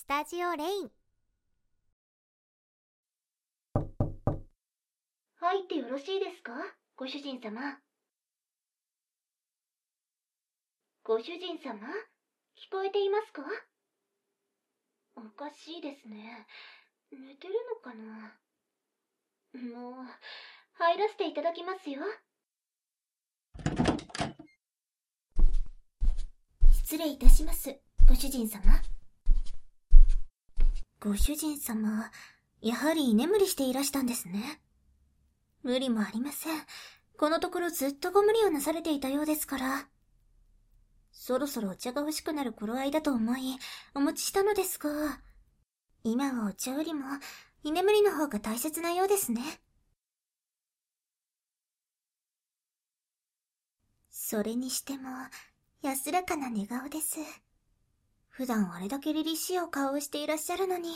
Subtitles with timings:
[0.00, 0.90] スタジオレイン
[5.40, 6.52] 入ってよろしいですか？
[6.94, 7.60] ご主人様。
[11.02, 11.80] ご主人様？
[12.56, 13.42] 聞こえていますか？
[15.16, 16.46] おかしいですね。
[17.10, 18.38] 寝てるのかな？
[19.80, 19.94] もう、
[20.74, 22.02] 入らせていただきますよ。
[26.70, 27.76] 失礼いたします、
[28.08, 28.62] ご主人様。
[31.00, 32.10] ご主人様、
[32.60, 34.60] やはり居眠りしていらしたんですね。
[35.62, 36.60] 無理もありません。
[37.16, 39.88] このところずっとご無理をなされていたようですから。
[41.12, 43.56] そろそろお茶が欲しくなる頃合いだと思い、
[43.94, 45.20] お持ちしたのですが、
[46.02, 47.04] 今はお茶よりも、
[47.62, 49.60] 居眠りの方が大切なようですね。
[54.10, 55.10] それにしても、
[55.80, 57.18] 安らかな寝顔です。
[58.38, 60.90] 普段あれだけ凛々しいお顔をしていらっしゃるのに、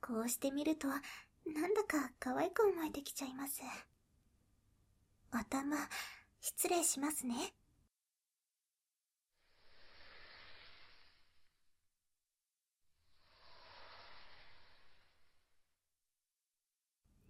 [0.00, 3.60] こうして見ると、なんだか可愛く思えてきちゃいます。
[5.32, 5.76] 頭、
[6.40, 7.34] 失礼しますね。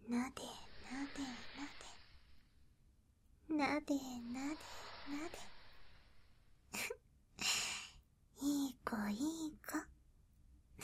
[0.07, 1.23] なで、なで、
[3.57, 3.73] なで。
[3.73, 3.95] なで、なで、
[5.09, 5.54] なで。
[8.45, 9.75] いい子、いい子。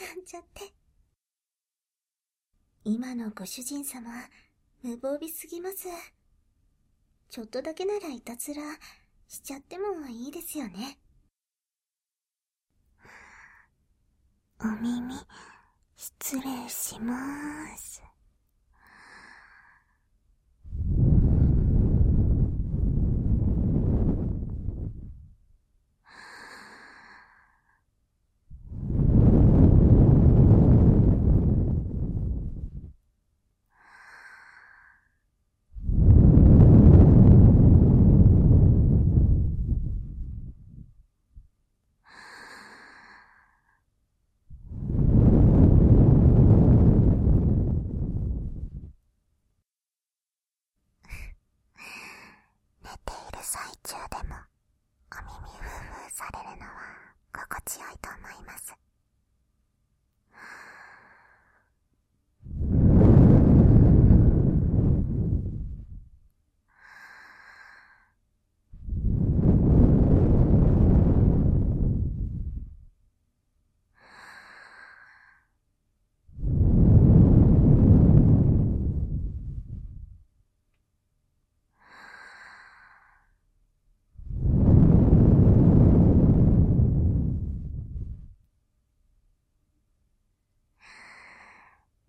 [0.03, 0.73] なんちゃって。
[2.83, 4.09] 今のご主人様、
[4.81, 5.87] 無防備すぎます。
[7.29, 8.63] ちょっとだけならいたずら
[9.27, 10.97] しちゃってもいいですよね。
[14.59, 15.13] お耳、
[15.95, 18.01] 失礼しまーす。
[52.83, 54.35] 寝ている最中でも
[55.11, 56.71] お耳ふうふうされるのは
[57.31, 58.75] 心地よいと思います。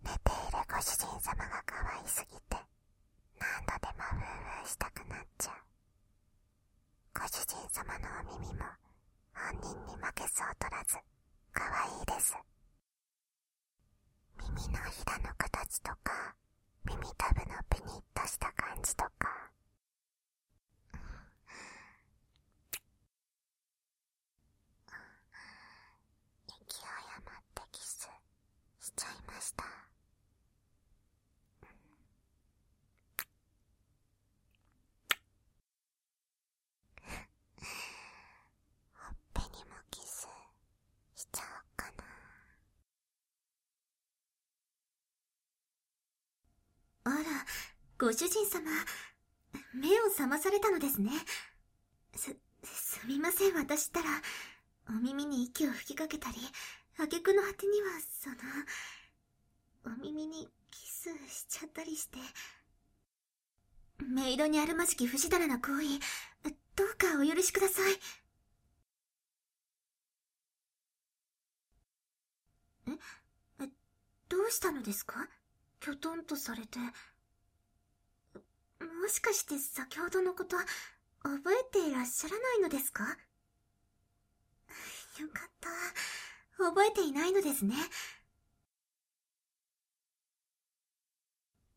[0.05, 2.57] 寝ているご主人様が可愛すぎて
[3.39, 5.55] 何度でもふうふうしたくなっちゃう。
[7.21, 8.65] ご主人様のお耳も
[9.33, 10.99] 本人に負けそう取らず
[11.53, 12.37] 可愛いです。
[14.55, 16.35] 耳のひらの形とか
[16.85, 19.51] 耳たぶのピニッとした感じとか。
[26.47, 28.09] 息を誤ってキス
[28.81, 29.65] しちゃいました。
[38.95, 40.27] ほっぺにもキス
[41.17, 42.05] しちゃおうかな。
[47.05, 47.17] あら、
[48.03, 48.69] ご主人様、
[49.75, 51.13] 目を覚まされたのですね。
[52.17, 54.09] す、すみません、私ったら、
[54.89, 56.39] お耳に息を吹きかけたり、
[56.99, 62.19] 挙句の果てには、その、お耳にキスしちゃったりして。
[64.05, 66.01] メイドにあるまじき不死だらな行為、
[66.75, 67.93] どうかお許しください。
[72.89, 72.91] え、
[73.61, 73.69] え、
[74.29, 75.29] どうしたのですか？
[75.79, 76.81] きょとんとされて。
[78.85, 80.57] もしかして先ほどのこと、
[81.23, 83.05] 覚えていらっしゃらないのですか？
[85.21, 85.69] よかった。
[86.65, 87.75] 覚えていないのですね。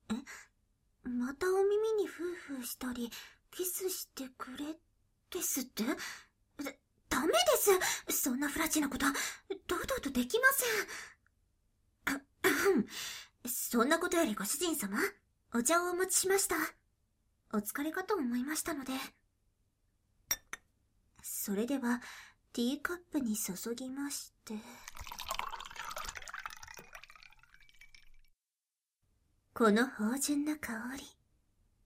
[0.10, 0.14] え？
[1.10, 3.12] またお耳にフーフーしたり、
[3.52, 4.78] キスしてくれ、
[5.30, 5.84] ですって？
[5.84, 5.96] だ、
[7.10, 7.38] ダメで
[8.10, 9.06] すそんなフラチなこと、
[9.68, 10.48] 堂々とできま
[12.08, 12.18] せん。
[12.18, 12.86] あ、あん
[13.50, 14.98] そんなことよりご主人様、
[15.54, 16.56] お茶をお持ちしました。
[17.56, 18.92] お疲れかと思いましたので。
[21.24, 22.02] それでは、
[22.52, 24.56] ティーカップに注ぎまして。
[29.54, 31.04] この芳醇な香り。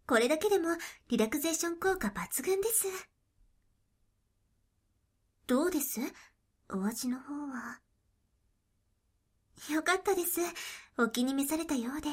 [0.07, 0.69] これだけでも
[1.07, 2.87] リラクゼーション効果抜群です。
[5.45, 5.99] どうです？
[6.73, 7.79] お味の方は？
[9.71, 10.39] よかったです。
[10.97, 12.09] お気に召されたようで。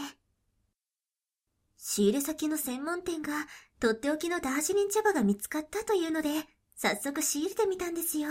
[1.76, 3.46] 仕入れ先の専門店が
[3.78, 6.30] とっておきのダージリン茶葉が見つかったというので、
[6.74, 8.28] 早速仕入れてみたんですよ。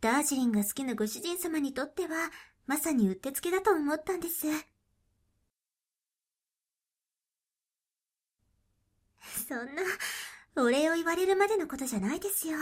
[0.00, 2.30] ダージリンが好きなご主人様にとっては、
[2.66, 4.46] まさにうってつけだと思ったんです。
[9.48, 9.82] そんな、
[10.56, 12.58] お礼を言われるまでのことじゃないですよ。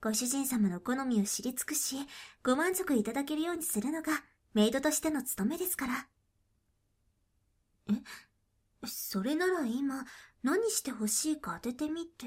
[0.00, 1.96] ご主人様の好みを知り尽くし、
[2.42, 6.08] ご満足いただけるようにするのが、メイドとしての務めですから。
[7.88, 7.92] え、
[8.84, 10.04] それなら今、
[10.42, 12.26] 何してほしいか当ててみて、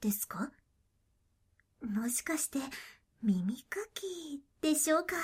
[0.00, 0.50] ですか？
[1.80, 2.58] もしかして、
[3.22, 5.16] 耳かきでしょうか？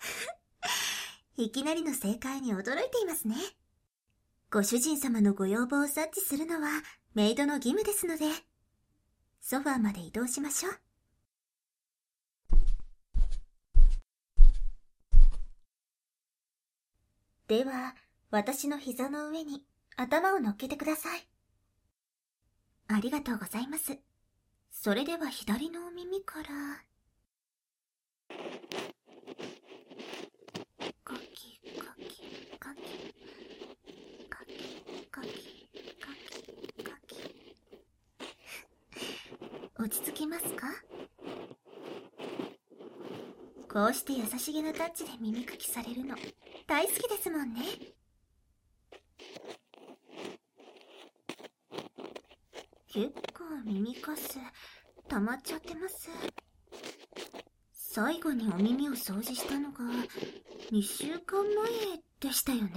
[1.36, 3.36] いきなりの正解に驚いていますね。
[4.50, 6.68] ご主人様のご要望を察知するのは
[7.14, 8.26] メイドの義務ですので、
[9.40, 10.80] ソファーまで移動しましょう。
[17.48, 17.94] では、
[18.30, 19.64] 私の膝の上に
[19.96, 21.26] 頭を乗っけてください。
[22.86, 23.98] ありがとうございます。
[24.70, 26.44] それでは左のお耳から、
[31.02, 32.82] カキカキカキ
[34.28, 34.52] カキ
[35.10, 35.28] カキ
[35.98, 37.16] カキカキ
[39.76, 40.68] 落ち着きますか
[43.68, 46.14] こうして優しげなタッチで耳かきされるの
[46.68, 47.60] 大好きですもんね
[52.92, 54.38] 結構耳かす。
[55.08, 56.10] 溜まっちゃってます。
[57.72, 59.78] 最後にお耳を掃除したのが
[60.72, 61.70] 2週間前
[62.18, 62.70] でしたよね。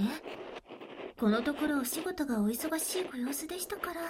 [1.19, 4.01] このところお仕事がお忙しいご様子でしたから。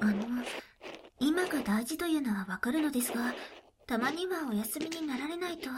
[0.00, 0.24] あの
[1.20, 3.34] 今が大事というのはわかるのですが、
[3.86, 5.68] たまにはお休みになられないと、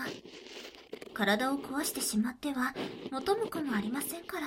[1.14, 2.74] 体を壊してしまっては
[3.10, 4.46] 元も子もありませんから。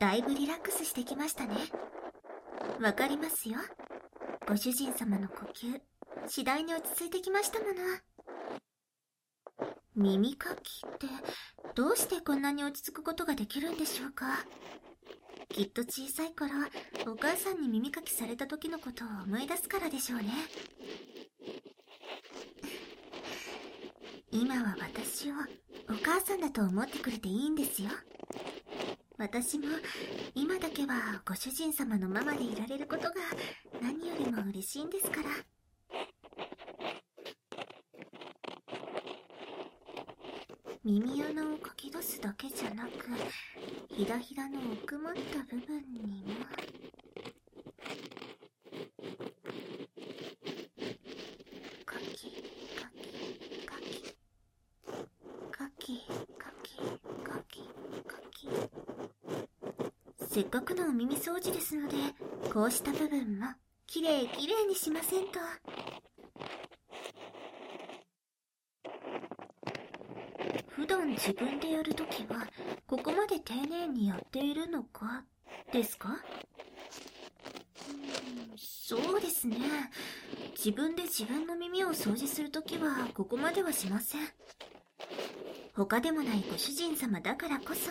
[0.00, 1.54] だいぶリラックスしてきましたね。
[2.80, 3.58] わかりますよ。
[4.48, 5.78] ご主人様の呼吸、
[6.26, 7.74] 次第に落ち着いてきましたもの。
[9.94, 11.06] 耳かきって、
[11.74, 14.46] どうしてこんなに落ち着くことができるんでしょうか？
[15.50, 16.50] きっと小さい頃、
[17.12, 20.28] お母さんに耳かきされた時のことを思い出すからでしょうね。
[24.30, 25.34] 今は私を
[25.90, 27.90] お母さんだと思ってくれていいんですよ。
[29.20, 29.66] 私も
[30.34, 33.10] 今だけはご主人様のママでいられることが
[33.82, 35.28] 何よりも嬉しいんですから。
[40.82, 42.90] 耳穴をかき出すだけじゃなく、
[43.94, 45.20] ひらひらの奥まった
[45.54, 46.34] 部分にも、
[51.84, 52.30] かき、
[52.74, 54.02] かき、かき、
[55.52, 56.06] かき、
[56.38, 56.78] かき、
[57.22, 57.60] かき、
[58.08, 58.48] かき。
[60.32, 61.96] せっかくのお耳掃除ですので、
[62.52, 63.46] こうした部分も、
[63.84, 65.40] きれいきれいにしませんと。
[70.68, 72.46] 普段自分でやるときは、
[72.86, 75.24] ここまで丁寧にやっているのか、
[75.72, 76.10] ですか？
[76.10, 76.12] う
[77.92, 79.56] んそうですね。
[80.56, 84.20] 自分で自分の耳を掃除するときは、ここまではしません。
[85.74, 87.90] 他でもないご主人様だからこそ、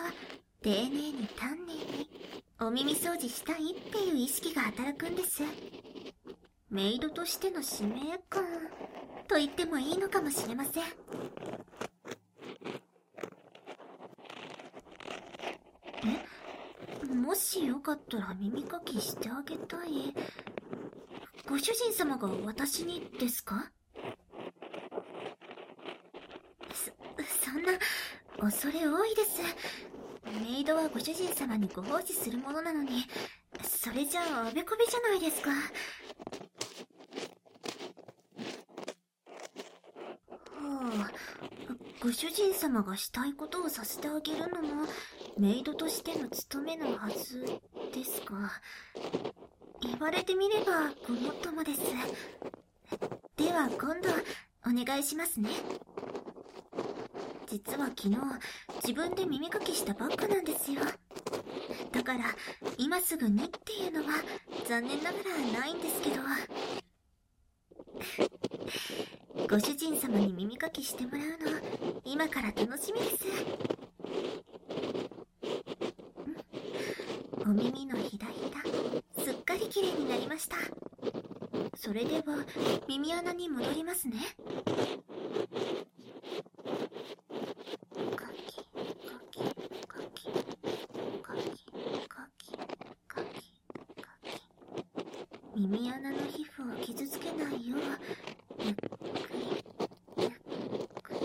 [0.62, 2.09] 丁寧に丹念に、
[2.62, 5.42] お耳掃除したいっていう意識が働くんです。
[6.70, 8.44] メイドとしての使命感、
[9.26, 10.82] と言ってもいいのかもしれません
[16.04, 17.14] え？
[17.14, 20.14] もしよかったら耳かきしてあげたい。
[21.48, 23.70] ご主人様が私にですか？
[26.74, 26.92] そ、
[27.50, 27.72] そんな、
[28.38, 29.40] 恐れ多いです。
[30.40, 33.04] メイドはご主人様にご奉仕するものなのに、
[33.62, 35.50] それじゃああべこべじゃないですか。
[35.50, 35.56] は
[40.58, 41.10] あ、
[42.02, 44.86] ご主人様がしたいことをさせてあげるのも、
[45.38, 47.44] メイドとしての務めのはず
[47.92, 48.50] ですが、
[49.82, 51.80] 言われてみればごもっともです。
[53.36, 54.08] では今度、
[54.66, 55.50] お願いしますね。
[57.50, 58.16] 実は昨日、
[58.76, 60.82] 自分で耳かきしたばっかなんですよ。
[61.90, 62.26] だから、
[62.78, 64.22] 今すぐにっていうのは、
[64.68, 66.16] 残念ながらないんですけど。
[69.48, 71.36] ご主人様に耳かきしてもらうの、
[72.04, 73.24] 今から楽しみです。
[77.40, 80.56] お耳のひだひだ、すっかり綺麗になりました。
[81.74, 82.46] それでは、
[82.86, 84.18] 耳穴に戻りますね。
[95.56, 97.80] 耳穴の皮膚を傷つけないよう、
[98.64, 98.88] ゆっく
[99.34, 99.50] り、
[100.16, 100.30] ゆっ
[101.02, 101.18] くり。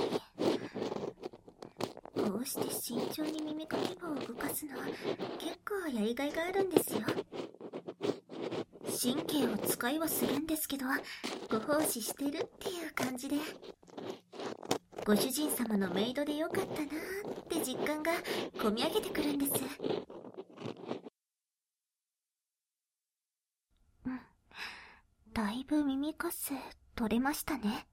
[2.22, 4.86] こうして慎重に耳かき棒を動かすのは
[5.40, 7.00] 結構やりがいがあるんですよ。
[9.02, 10.86] 神経を使いはするんですけど、
[11.50, 13.38] ご奉仕してるっていう感じで。
[15.04, 18.12] ご主人様のメイドでよかったなーって実感が
[18.62, 19.54] こみ上げてくるんです。
[25.34, 26.54] だいぶ耳かす
[26.96, 27.88] 取れましたね。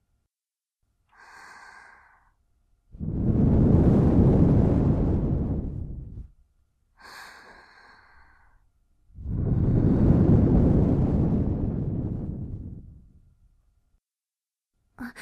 [15.04, 15.14] あ、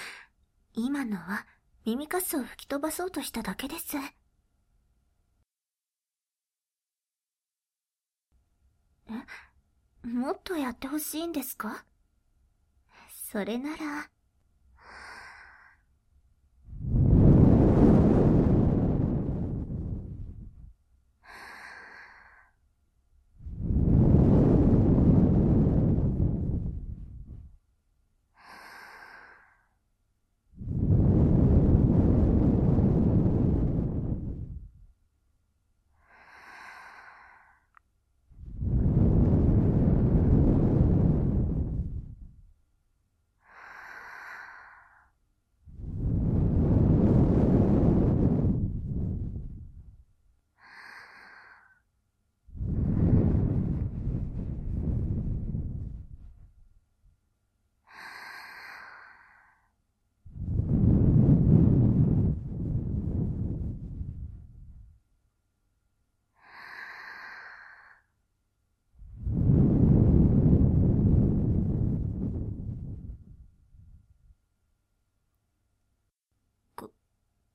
[0.75, 1.45] 今のは
[1.85, 3.97] 耳かすを吹き飛ばそうとしただけです。
[3.97, 4.01] え？
[10.07, 11.85] もっとやってほしいんですか？
[13.33, 14.11] それなら、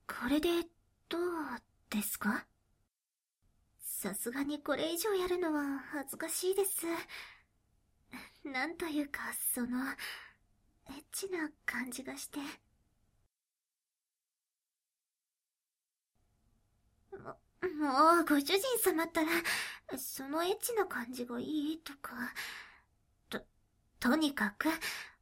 [0.08, 0.50] これで、
[1.08, 1.22] どう
[1.90, 2.46] ですか？
[3.80, 6.86] さすがにこれ以上やるのは恥ずかしいです。
[8.44, 9.22] なんというか、
[9.54, 9.80] その、
[10.90, 12.40] エッチな感じがして。
[17.18, 17.18] も、
[17.80, 19.30] もう、ご主人様ったら、
[19.98, 22.14] そのエッチな感じがいいとか。
[23.30, 23.42] と、
[24.00, 24.70] とにかく、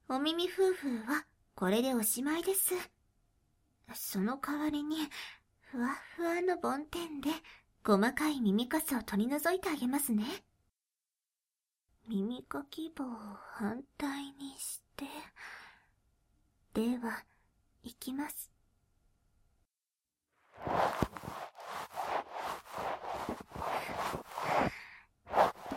[0.10, 2.93] お耳夫婦は、これでおしまいです。
[3.94, 4.98] その代わりに、
[5.72, 7.30] ふわふわの梵天で、
[7.86, 10.24] 細かい耳かすを取り除いてあげますね。
[12.08, 13.08] 耳かき棒を
[13.56, 15.06] 反対にして、
[16.74, 17.24] では、
[17.84, 18.52] いきます。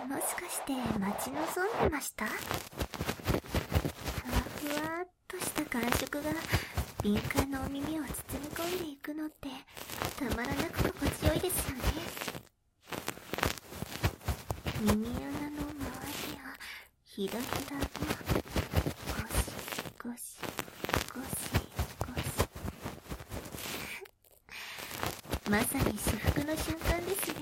[0.09, 2.27] もしかして待ち望んでました？
[2.27, 2.37] ふわ
[4.61, 6.31] ふわっとした感触が
[7.07, 9.49] 敏感なお耳を包み込んでいくのって
[10.19, 11.83] たまらなく心地よいですよね。
[14.81, 15.87] 耳穴の周
[16.27, 16.43] りや
[17.05, 17.87] ひだひだが
[19.15, 19.47] ゴシ
[20.03, 20.35] ゴシ
[21.15, 21.47] ゴシ
[22.03, 22.51] ゴシ。
[25.49, 27.37] まさに至福の瞬間ですね。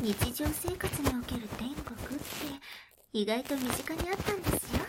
[0.00, 2.24] 日常生活における天国って
[3.12, 4.82] 意外と身近にあったんですよ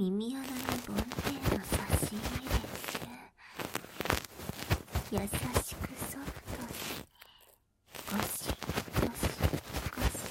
[0.00, 1.76] 耳穴に梵天の差
[2.06, 3.04] し入れて
[5.12, 7.04] 優しくソフトに
[8.08, 10.24] ゴシゴシゴシ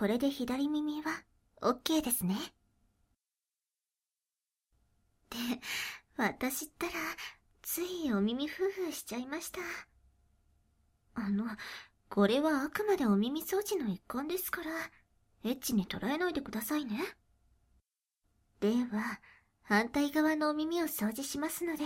[0.00, 1.10] これで左耳は
[1.60, 2.34] OK ですね。
[5.28, 5.36] で、
[6.16, 6.92] 私ったら、
[7.60, 9.60] ついお耳ふうふうしちゃいました。
[11.12, 11.44] あの、
[12.08, 14.70] これはあくまでお耳掃除の一環ですから、
[15.44, 16.98] エッチに捉えないでくださいね。
[18.60, 19.20] では、
[19.64, 21.84] 反対側のお耳を掃除しますので、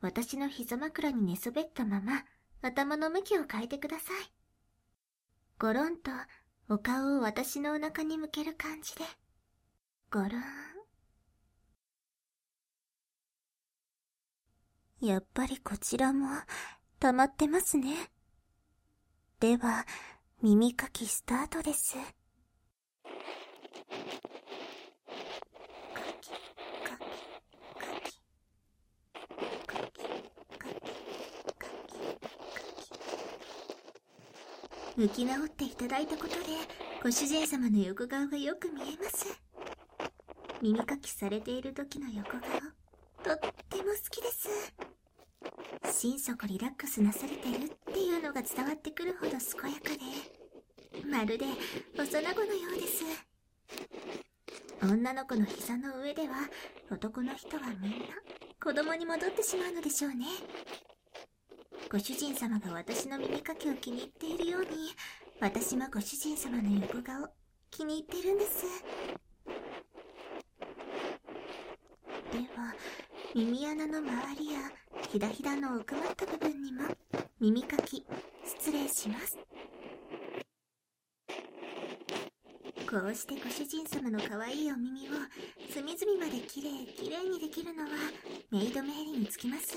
[0.00, 2.24] 私の膝枕に寝そべったまま、
[2.62, 4.32] 頭の向きを変えてください。
[5.58, 6.12] ゴロンと、
[6.70, 9.02] お顔を私のお腹に向ける感じで。
[10.12, 10.30] ごろん。
[15.00, 16.26] やっぱりこちらも、
[17.00, 18.10] 溜まってますね。
[19.40, 19.86] では、
[20.42, 21.94] 耳かきスタートです。
[21.94, 22.00] か
[26.20, 26.28] き
[34.98, 36.36] 向き直っていただいたことで、
[37.00, 39.40] ご主人様の横顔がよく見えます。
[40.60, 42.40] 耳かきされている時の横顔、
[43.22, 44.74] とっても好きです。
[45.88, 49.90] 心底リラックスなされてるっていうのが伝わってくるほど健やか
[51.00, 51.46] で、まるで
[51.96, 53.04] 幼子のようです。
[54.82, 56.34] 女の子の膝の上では、
[56.90, 58.06] 男の人はみんな
[58.60, 60.26] 子供に戻ってしまうのでしょうね。
[61.90, 64.68] ご主人様が私の耳かきを気に入っているように、
[65.40, 67.26] 私もご主人様の横顔、
[67.70, 68.66] 気に入ってるんです。
[72.30, 72.74] では、
[73.34, 74.58] 耳穴の周りや、
[75.10, 76.82] ひだひだの奥まった部分にも、
[77.40, 78.04] 耳かき、
[78.44, 79.38] 失礼します。
[82.90, 85.12] こうしてご主人様の可愛いお耳を
[85.70, 87.88] 隅々まできれいきれいにできるのは
[88.50, 89.76] メイドメイリにつきます。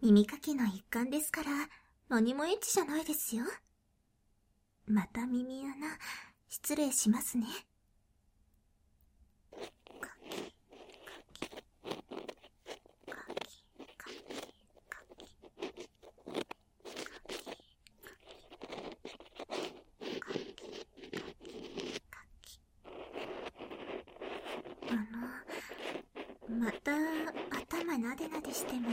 [0.00, 1.50] 耳かきの一環ですから、
[2.08, 3.44] 何もエッチじゃないですよ。
[4.86, 5.74] また耳穴、
[6.48, 7.46] 失礼しますね。
[24.88, 24.94] あ
[26.48, 26.92] の、また
[27.54, 28.88] 頭なでなでしても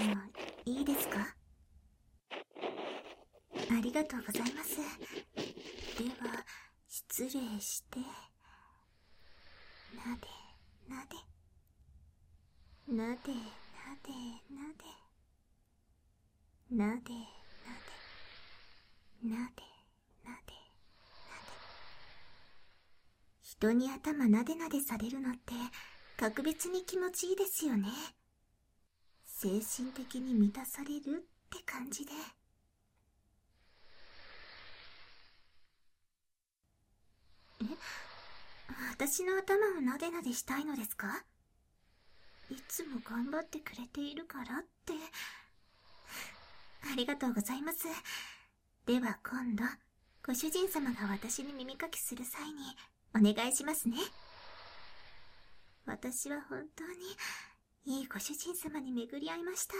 [0.65, 1.33] いいですか
[3.77, 4.77] ありがとうございます。
[4.77, 4.81] で
[6.21, 6.45] は、
[6.87, 7.99] 失礼して、
[9.95, 10.27] なで、
[10.87, 11.15] なで、
[12.87, 14.11] なで、なで、
[14.49, 14.85] なで、
[16.71, 17.11] なで、なで、
[17.63, 18.05] なで、
[19.23, 19.63] なで、
[20.23, 20.53] なで。
[23.41, 25.53] 人に頭なでなでされるのって、
[26.17, 27.89] 格別に気持ちいいですよね。
[29.25, 32.11] 精神的に満たされるって感じで。
[38.91, 41.23] 私の頭をなでなでしたいのですか？
[42.49, 44.93] いつも頑張ってくれているからって。
[46.91, 47.87] ありがとうございます。
[48.85, 49.63] では今度、
[50.25, 52.75] ご主人様が私に耳かきする際に
[53.15, 53.97] お願いしますね。
[55.85, 56.83] 私は本当
[57.87, 59.75] にいいご主人様に巡り合いました。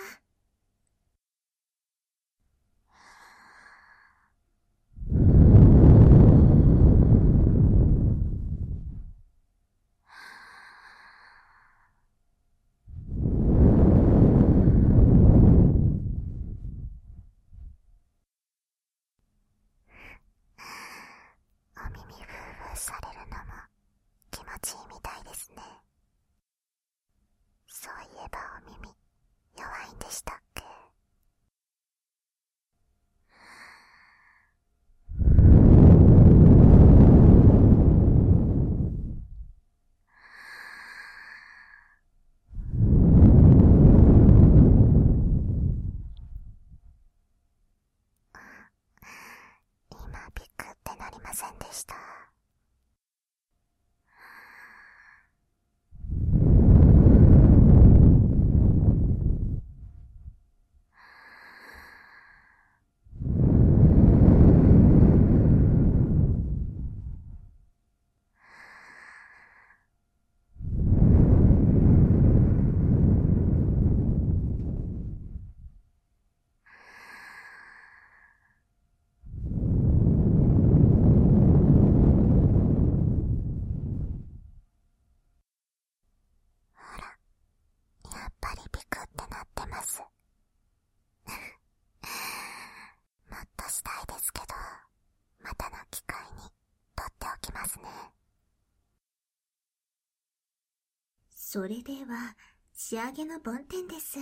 [101.56, 102.36] それでは、
[102.74, 104.20] 仕上げの梵天です。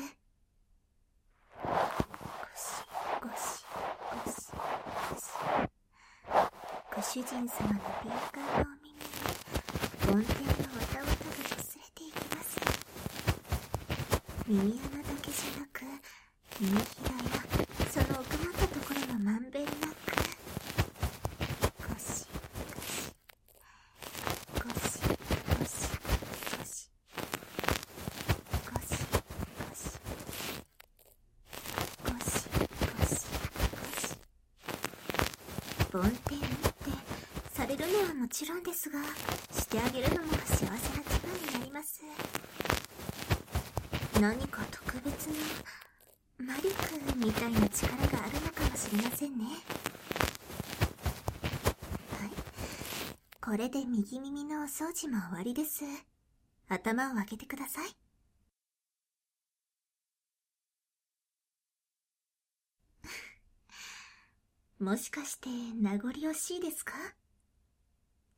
[6.95, 9.01] ご主人様の敏感なお耳に、
[10.05, 12.61] 梵天のわたわたが擦れていきます。
[14.47, 15.81] 耳穴だけじゃなく、
[16.59, 17.52] 耳ひらや
[35.93, 36.47] 梵天って
[37.51, 38.99] されるのはもちろんですが
[39.51, 40.79] してあげるのも幸せな気
[41.19, 42.01] 分になります
[44.19, 45.35] 何か特別な
[46.39, 46.77] マリク
[47.15, 49.45] みたいな力があるのかもしれませんね。
[49.45, 49.51] は
[52.25, 52.31] い。
[53.39, 55.83] これで右耳のお掃除も終わりです。
[56.69, 58.02] 頭を開けてください。
[64.83, 65.47] もしかして
[65.81, 66.93] 名残惜しいですか？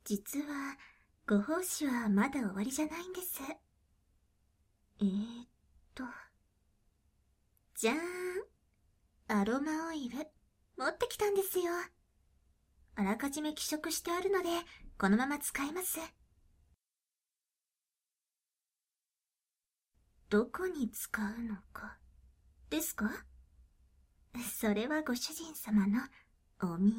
[0.04, 0.76] 実は、
[1.26, 3.40] ご奉仕はまだ終わりじゃないんです。
[5.00, 5.48] えーっ
[5.92, 6.04] と。
[7.74, 7.98] じゃーん。
[9.26, 10.18] アロマオイル、
[10.78, 11.64] 持ってきたんですよ。
[12.94, 14.48] あらかじめ希釈してあるので、
[14.98, 15.98] このまま使います。
[20.30, 21.98] どこに使うのか、
[22.70, 23.10] ですか？
[24.60, 25.98] それはご主人様の
[26.62, 26.94] お耳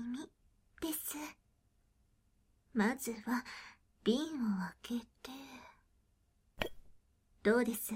[0.81, 1.17] です。
[2.73, 3.43] まずは、
[4.03, 4.25] 瓶を
[4.83, 5.31] 開けて。
[7.41, 7.93] どうです？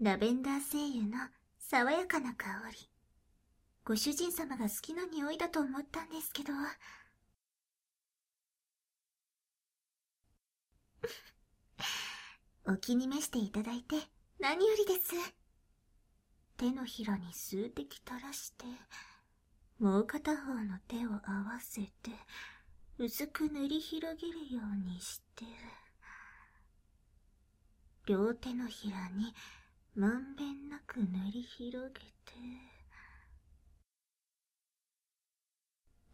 [0.00, 2.88] ラベンダー精油の爽やかな香り。
[3.84, 6.52] ご主人様が好きな匂いだと思ったんですけど。
[12.72, 13.96] お気に召していただいて
[14.38, 15.12] 何よりです。
[16.56, 18.64] 手のひらに数滴垂らして、
[19.78, 22.10] もう片方の手を合わせて、
[22.98, 25.44] 薄く塗り広げるようにして、
[28.06, 29.34] 両手のひらに
[29.94, 32.08] まんべんなく塗り広げて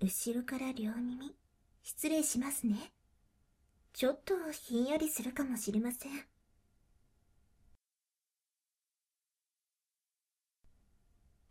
[0.00, 1.37] 後ろから両耳
[1.83, 2.92] 失礼しますね。
[3.92, 6.12] ちょっとひんやりするかもしれません。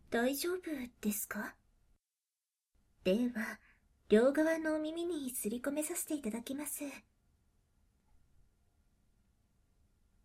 [0.09, 0.59] 大丈夫
[1.01, 1.55] ですか？
[3.03, 3.59] では
[4.07, 6.83] 両側のお耳にすり込めさせていただきます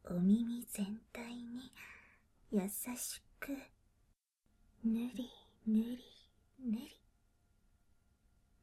[0.05, 1.73] お耳全体に
[2.51, 2.61] 優
[2.97, 3.53] しく、
[4.83, 5.29] ぬり
[5.67, 5.99] ぬり
[6.65, 6.97] ぬり、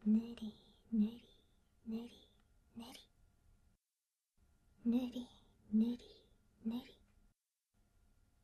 [0.08, 0.54] ぬり
[0.92, 1.22] ぬり
[1.86, 2.28] ぬり
[2.66, 3.10] ぬり、
[4.86, 5.28] ぬり
[5.72, 6.00] ぬり
[6.66, 6.82] ぬり、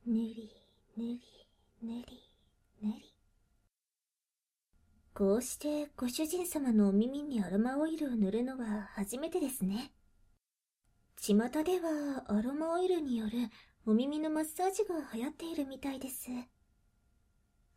[0.06, 0.52] ぬり
[0.96, 1.22] ぬり
[1.82, 2.06] ぬり
[2.84, 3.11] ぬり。
[5.22, 9.92] こうしてご主人様のお耳にアロマオイルを塗るのは初めてですね。
[11.16, 13.34] 巷ではアロマオイルによる
[13.86, 16.32] お耳のマッサージが流行っているみたいです。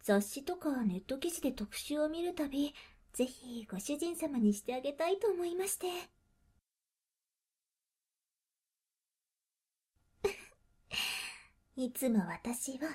[0.03, 2.73] 雑誌とかネット記事で特集を見るたび、
[3.13, 5.89] ぜひご主人様にしてあげたいと思いまして。
[11.77, 12.89] いつも私は、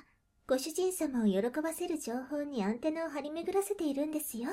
[0.50, 4.50] ご主人様を喜ばせる情報にアンテナを張り巡らせているんですよ。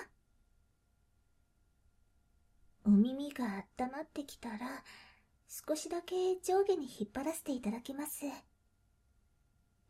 [2.85, 4.59] お耳が温まってきたら、
[5.49, 8.27] 少しだけ上下に引っ張らせていただきます。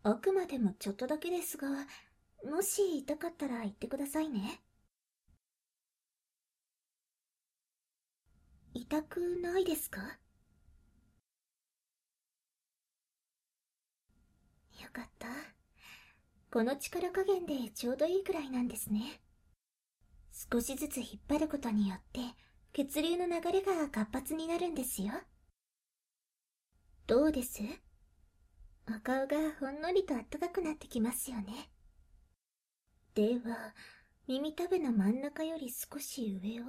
[0.05, 1.67] あくまでもちょっとだけですが、
[2.49, 4.61] もし痛かったら言ってくださいね。
[8.75, 10.03] 痛くないですか？
[14.81, 15.56] よかった。
[16.57, 19.21] この力加減でちょうどいいくらいなんですね。
[20.51, 22.21] 少しずつ引っ張ることによって、
[22.73, 25.13] 血流の流れが活発になるんですよ。
[27.07, 27.61] どうです？
[28.89, 31.69] お顔がほんのりと暖かくなってきますよね。
[33.13, 33.75] では、
[34.27, 36.65] 耳たぶの真ん中より少し上を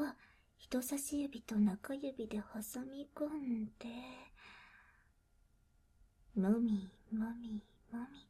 [0.57, 3.87] 人差し指と中指で挟み込んで、
[6.35, 8.26] もみもみもみ、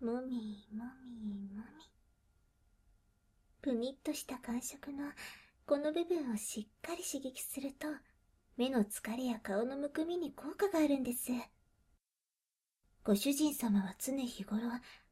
[0.00, 1.90] もみもみもみ。
[3.60, 5.10] ぷにっとした感触の
[5.66, 7.88] この部分をしっかり刺激すると、
[8.56, 11.32] 目の疲れや顔のむくみに効果があるんです。
[13.02, 14.60] ご主人様は常日頃、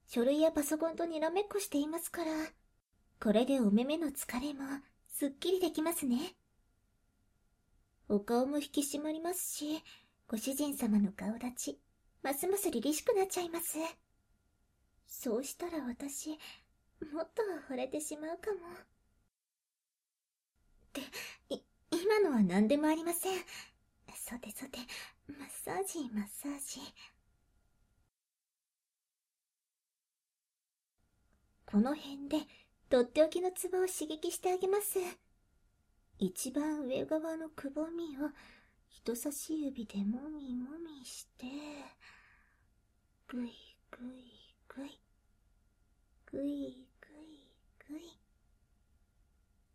[0.07, 2.31] 書類やパソコンとにらめっこしていますから、
[3.21, 4.63] これでお目目の疲れも
[5.09, 6.37] すっきりできますね。
[8.09, 9.83] お顔も引き締まりますし、
[10.29, 11.81] ご主人様の顔立ち、
[12.23, 13.79] ますます凛々しくなっちゃいます。
[15.07, 18.59] そうしたら私、もっと惚れてしまうかも。
[18.59, 18.83] っ
[20.93, 21.01] て、
[21.55, 23.39] い、今のは何でもありません。
[24.15, 24.79] さてさて、
[25.29, 26.81] マッサージ、マッサージ。
[31.67, 32.39] この辺で、
[32.89, 34.99] とっておきのツボを刺激してあげます。
[36.19, 38.31] 一番上側のくぼみを
[38.89, 41.47] 人差し指でもみもみして、
[43.29, 43.53] ぐい
[43.91, 44.36] ぐい
[44.77, 45.01] ぐい、
[46.27, 47.49] ぐいぐい
[47.89, 48.01] ぐい。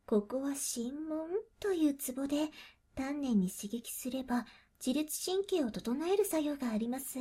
[0.06, 2.50] ここは心門というツボで
[2.94, 4.46] 丹念に刺激すれば
[4.86, 7.18] 自律神経を整える作用があります。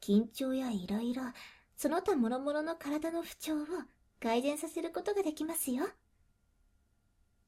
[0.00, 1.34] 緊張やイライラ、
[1.76, 3.66] その他諸々の体の不調を
[4.20, 5.86] 改善させることができますよ。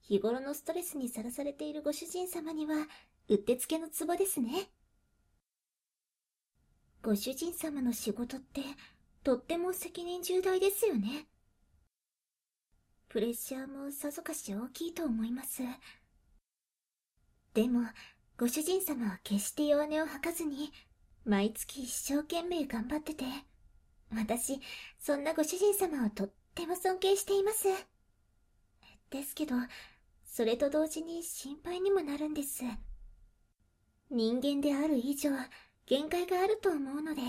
[0.03, 2.87] 日頃のストレスにさらされているご主人様には、
[3.29, 4.69] うってつけのツボですね。
[7.03, 8.61] ご主人様の仕事って、
[9.25, 11.27] とっても責任重大ですよね。
[13.09, 15.63] プレッシャーもさぞかし大きいと思います。
[17.55, 17.81] でも、
[18.39, 20.73] ご主人様は決して弱音を吐かずに、
[21.25, 23.25] 毎月一生懸命頑張ってて、
[24.15, 24.61] 私、
[25.01, 27.67] そんなご主人様をとっても尊敬しています。
[29.11, 29.57] ですけど、
[30.25, 32.63] それと同時に心配にもなるんです。
[34.09, 35.31] 人間である以上、
[35.87, 37.23] 限界があると思うので。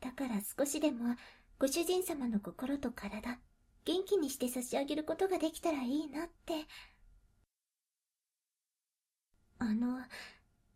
[0.00, 1.16] だから少しでも、
[1.58, 3.38] ご主人様の心と体、
[3.84, 6.66] 元気にして差し上げることができたらいいなって。
[9.58, 9.98] あの、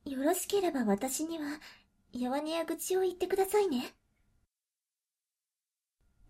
[0.04, 1.60] よろしければ私には、
[2.12, 3.94] 弱音や愚痴を言ってくださいね。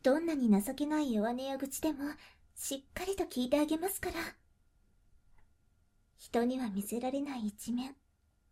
[0.02, 2.04] どんなに情けない弱音や愚痴でも、
[2.54, 4.16] しっかりと聞いてあげますから。
[6.18, 7.94] 人には見せられない一面、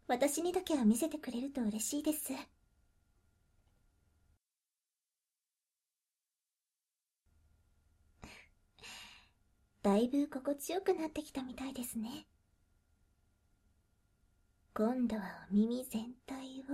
[0.06, 2.32] 私にだけは見せてくれると嬉しいです。
[9.82, 12.26] だいぶ心地よくなってきたみたいですね。
[14.74, 16.64] 今度はお耳全体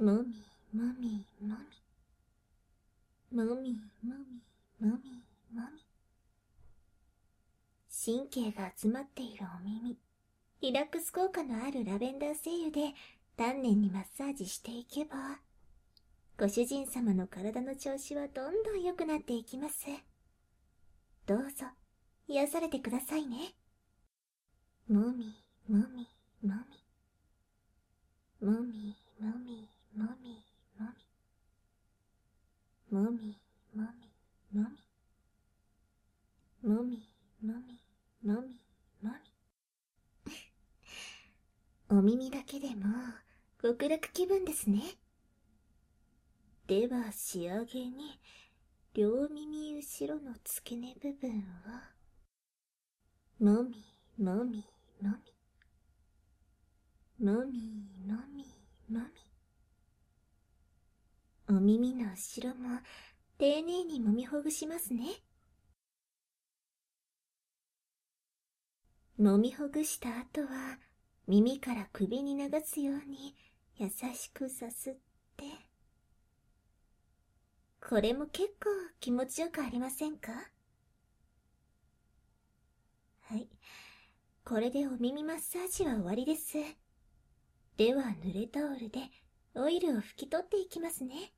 [0.00, 1.56] を、もみもみも
[3.30, 3.36] み。
[3.36, 4.10] もみもみ
[4.80, 5.22] もみ
[5.54, 5.84] もみ。
[7.90, 9.98] 神経が集まっているお耳。
[10.60, 12.92] リラックス効果のあるラベンダー精油で
[13.36, 15.38] 丹念にマッサージしていけば、
[16.36, 19.86] ご主人様の体の調子はどんどん良くなっていきます。
[21.26, 21.66] どうぞ、
[22.26, 23.54] 癒されてくださいね。
[24.88, 25.36] もみ、
[25.68, 26.08] もみ、
[26.42, 26.54] も
[28.42, 28.48] み。
[28.48, 30.42] もみ、もみ、もみ、
[30.76, 31.08] もみ。
[32.90, 33.38] もみ、
[33.74, 33.84] も
[34.52, 34.88] み、もみ。
[36.68, 37.08] もみ、
[37.42, 37.80] もみ、
[38.24, 38.58] もみ、
[39.02, 39.38] もみ。
[41.90, 42.84] お耳だけでも
[43.62, 44.82] 極楽気分ですね。
[46.66, 48.20] では仕上げに、
[48.92, 51.42] 両耳後ろの付け根部分
[53.40, 53.82] を、もみ、
[54.18, 54.66] もみ、
[55.00, 55.14] も
[57.18, 57.26] み。
[57.26, 58.44] もみ、もみ、
[58.90, 59.00] も
[61.48, 61.56] み。
[61.56, 62.80] お耳の後ろも
[63.38, 65.06] 丁寧に揉みほぐしますね。
[69.18, 70.78] 揉みほぐした後は
[71.28, 73.36] 耳から首に流すように
[73.76, 74.94] 優しくさすっ
[75.36, 75.44] て。
[77.86, 80.32] これも結構気持ちよくありませんか？
[83.28, 83.46] はい。
[84.42, 86.56] これでお耳マッサージは終わりです。
[87.76, 89.00] では濡れタオルで
[89.54, 91.34] オイルを拭き取っていきますね。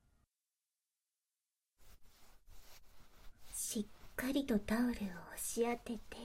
[3.52, 4.96] しっかりとタオルを押
[5.36, 6.16] し当てて、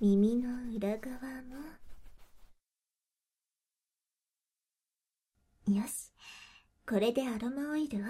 [0.00, 1.81] 耳の裏側も。
[5.76, 6.12] よし、
[6.88, 8.02] これでアロマオイルを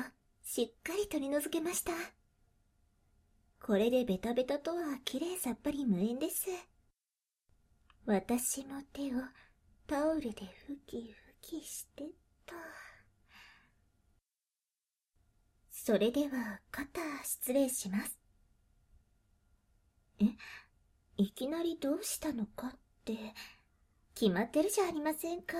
[0.42, 1.92] しっかり取り除けました。
[3.64, 6.46] これでベタベタとはきれいさっぱり無縁です。
[8.04, 9.20] 私も手を
[9.86, 12.04] タオルで拭き拭きして
[12.44, 12.54] と。
[15.70, 18.18] それでは、肩失礼します。
[20.20, 20.24] え、
[21.16, 22.70] いきなりどうしたのかっ
[23.04, 23.16] て、
[24.14, 25.56] 決まってるじゃありませんか。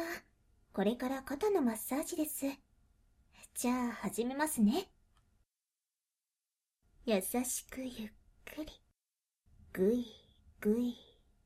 [0.72, 2.46] これから肩のマッサージです。
[3.54, 4.88] じゃあ、始めますね。
[7.04, 8.10] 優しくゆっ
[8.46, 8.72] くり。
[9.74, 10.06] ぐい、
[10.60, 10.96] ぐい、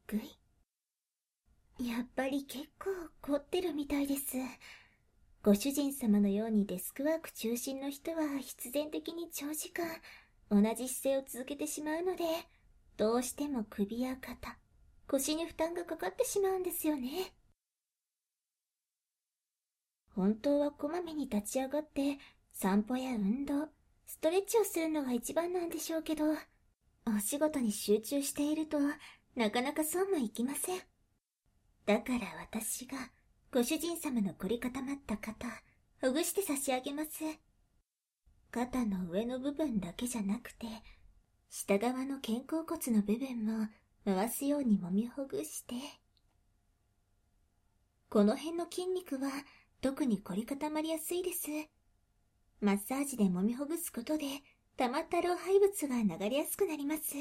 [0.06, 1.88] ぐい。
[1.88, 4.36] やっぱり結構凝ってるみたいです。
[5.42, 9.88] ご主人様のようにデスクワーク中心の人は必然的に長時間、
[10.52, 12.24] 同じ姿勢を続けてしまうので、
[12.96, 14.56] どうしても首や肩、
[15.08, 17.36] 腰に負担がかかってしまうんですよね。
[20.16, 22.18] 本当はこまめに立ち上がって
[22.55, 23.68] 散歩や運動、
[24.07, 26.24] ストレッチをするのが一番なんでしょうけど、
[27.07, 28.79] お仕事に集中していると
[29.37, 30.81] なかなかそうもいきません。
[31.85, 32.96] だから私が
[33.52, 35.46] ご主人様の凝り固まった肩、
[36.00, 37.11] ほぐして差し上げます。
[38.50, 40.66] 肩の上の部分だけじゃなくて、
[41.50, 43.68] 下側の肩甲骨の部分も
[44.07, 45.74] 回すように揉みほぐして、
[48.09, 49.29] この辺の筋肉は
[49.80, 51.48] 特に凝り固まりやすいです。
[52.60, 54.24] マッサージで揉みほぐすことで、
[54.76, 57.14] 溜まった老廃物が流れやすくなります。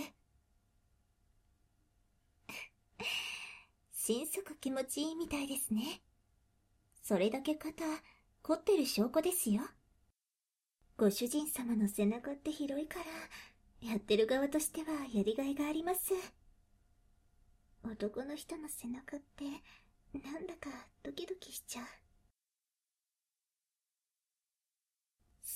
[3.94, 6.02] 心底気持ちいいみたいですね。
[7.02, 7.84] それだけ肩、
[8.42, 9.62] 凝ってる証拠ですよ。
[10.98, 13.06] ご主人様の背中って広いから、
[13.90, 16.14] やってる側としてはやりがいがあります。
[17.84, 19.46] 男の人の背中って、
[20.14, 20.70] なんだか
[21.04, 22.05] ドキドキしちゃう。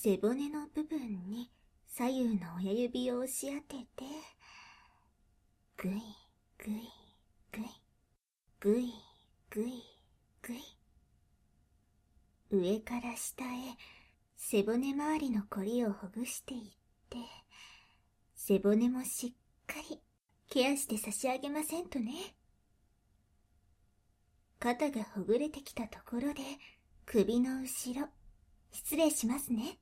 [0.02, 1.52] 背骨の部分に
[1.86, 4.06] 左右の親指を押し当てて、
[5.76, 5.92] ぐい
[6.58, 6.90] ぐい
[7.52, 7.66] ぐい、
[8.62, 8.94] ぐい
[9.50, 9.84] ぐい
[10.42, 10.62] ぐい。
[12.50, 13.76] 上から下へ、
[14.38, 16.62] 背骨周りの凝りをほぐしていっ
[17.10, 17.18] て、
[18.36, 19.32] 背骨もしっ
[19.68, 20.00] かり
[20.50, 22.14] ケアして差し上げませんとね。
[24.60, 26.42] 肩がほぐれてきたところで、
[27.06, 28.08] 首の後ろ、
[28.72, 29.78] 失礼しますね。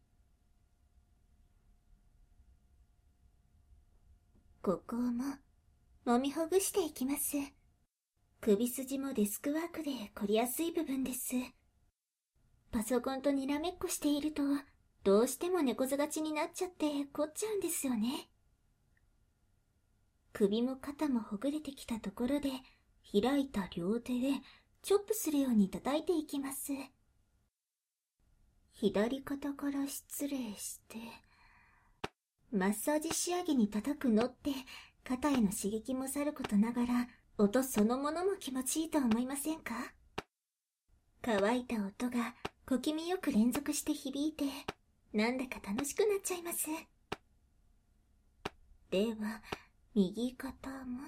[4.68, 5.24] ここも、
[6.06, 7.38] 揉みほぐしていきます。
[8.42, 11.36] 首筋もデスクワークで凝りやすい部分です。
[12.70, 14.44] パソコンとにらめっこしていると、
[15.06, 18.28] どうしても猫背がちになっちゃって凝っちゃうんですよね。
[20.34, 22.50] 首も肩もほぐれてきたところで、
[23.10, 24.32] 開いた両手で
[24.82, 26.74] チョップするように叩いていきます。
[28.74, 30.98] 左肩から失礼して、
[32.52, 34.52] マッサージ仕上げに叩くのって
[35.04, 37.08] 肩への刺激もさることながら
[37.38, 39.74] 音そのものも気持ちいいと思いませんか？
[41.22, 44.46] 乾いた音が小気味よく連続して響いて、
[45.14, 46.68] なんだか楽しくなっちゃいます。
[48.90, 49.42] では、
[49.94, 51.02] 右肩も。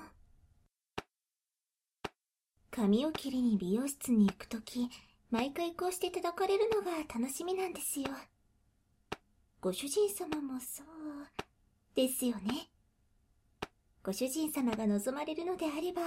[2.69, 4.89] 髪を切りに美容室に行くとき、
[5.31, 8.07] 毎回こうして叩かれるのが楽しみなんですよ。
[9.61, 10.87] ご主人様もそう、
[11.99, 12.69] ですよね。
[14.01, 16.03] ご主人様が望まれるのであれば、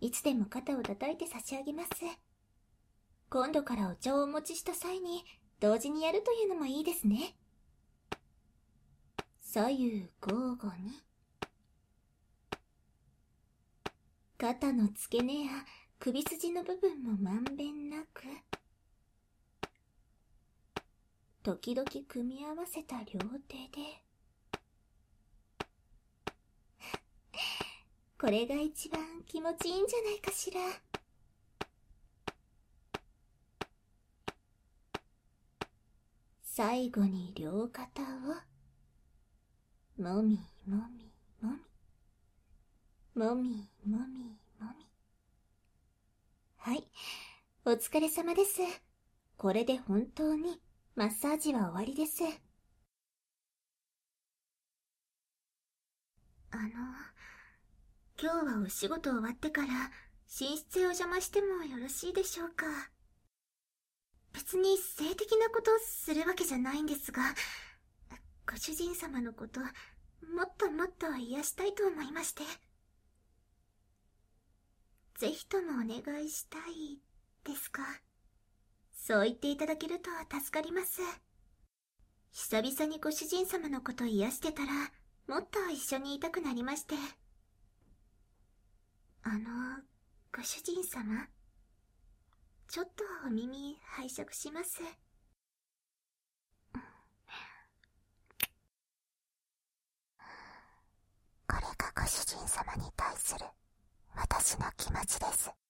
[0.00, 1.90] いつでも肩を叩いて差し上げます。
[3.28, 5.22] 今度からお茶をお持ちした際に
[5.60, 7.36] 同時にやるというのもいいですね。
[9.42, 11.02] 左右交互に。
[14.38, 15.50] 肩の付け根や
[15.98, 18.22] 首筋の部分もまんべんなく。
[21.42, 24.03] 時々組み合わせた両手で。
[28.24, 30.58] これが一番気持ちいいんじゃないかしら。
[36.42, 38.06] 最後に両肩を、
[40.02, 41.52] もみもみも
[43.14, 44.86] み、もみもみもみ。
[46.56, 46.88] はい、
[47.66, 48.62] お疲れ様です。
[49.36, 50.62] これで本当に
[50.96, 52.22] マッサージは終わりです。
[56.52, 57.13] あの、
[58.20, 59.68] 今日はお仕事終わってから
[60.40, 62.64] 寝室へお邪魔してもよろしいでしょうか？
[64.32, 67.22] 別に性的なことをするわけじゃないんですが、
[68.48, 69.66] ご主人様のこと、も
[70.44, 72.42] っともっと癒したいと思いまして。
[75.18, 77.00] ぜひともお願いしたい
[77.44, 77.82] ですか。
[78.92, 80.10] そう言っていただけると
[80.40, 81.00] 助かります。
[82.30, 84.72] 久々にご主人様のこと癒してたら、
[85.26, 86.94] もっと一緒にいたくなりまして。
[89.26, 89.80] あの、
[90.36, 91.26] ご主人様？
[92.68, 94.82] ちょっとお耳拝借します。
[101.46, 103.46] これがご主人様に対する
[104.14, 105.63] 私の気持ちです。